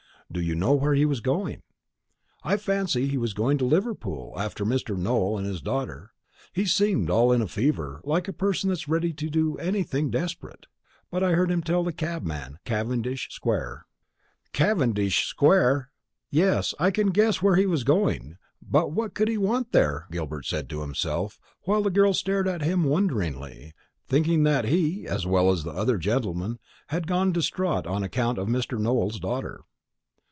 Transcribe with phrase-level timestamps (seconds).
[0.33, 1.61] "Do you know where he was going?"
[2.41, 4.95] "I fancy he was going to Liverpool after Mr.
[4.95, 6.13] Nowell and his daughter.
[6.53, 10.67] He seemed all in a fever, like a person that's ready to do anything desperate.
[11.11, 13.85] But I heard him tell the cabman Cavendish square."
[14.53, 15.91] "Cavendish square!
[16.29, 18.37] Yes, I can guess where he was going.
[18.61, 22.61] But what could he want there?" Gilbert said to himself, while the girl stared at
[22.61, 23.73] him wonderingly,
[24.07, 26.57] thinking that he, as well as the other gentleman,
[26.87, 28.79] had gone distraught on account of Mr.
[28.79, 29.63] Nowell's daughter.